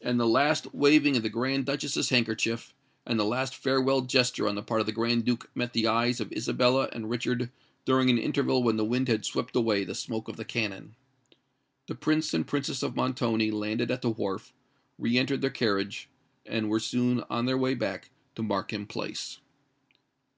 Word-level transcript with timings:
And 0.00 0.18
the 0.18 0.26
last 0.26 0.72
waving 0.72 1.18
of 1.18 1.22
the 1.22 1.28
Grand 1.28 1.66
Duchess's 1.66 2.08
handkerchief, 2.08 2.72
and 3.04 3.20
the 3.20 3.26
last 3.26 3.54
farewell 3.54 4.00
gesture 4.00 4.48
on 4.48 4.54
the 4.54 4.62
part 4.62 4.80
of 4.80 4.86
the 4.86 4.90
Grand 4.92 5.26
Duke 5.26 5.50
met 5.54 5.74
the 5.74 5.86
eyes 5.86 6.18
of 6.18 6.32
Isabella 6.32 6.88
and 6.94 7.10
Richard 7.10 7.50
during 7.84 8.08
an 8.08 8.16
interval 8.16 8.62
when 8.62 8.78
the 8.78 8.86
wind 8.86 9.08
had 9.08 9.26
swept 9.26 9.54
away 9.54 9.84
the 9.84 9.94
smoke 9.94 10.28
of 10.28 10.38
the 10.38 10.46
cannon. 10.46 10.94
The 11.88 11.94
Prince 11.94 12.32
and 12.32 12.46
Princess 12.46 12.82
of 12.82 12.96
Montoni 12.96 13.50
landed 13.50 13.90
at 13.90 14.00
the 14.00 14.08
wharf, 14.08 14.54
re 14.98 15.18
entered 15.18 15.42
their 15.42 15.50
carriage, 15.50 16.08
and 16.46 16.70
were 16.70 16.80
soon 16.80 17.20
on 17.28 17.44
their 17.44 17.58
way 17.58 17.74
back 17.74 18.08
to 18.36 18.42
Markham 18.42 18.86
Place. 18.86 19.40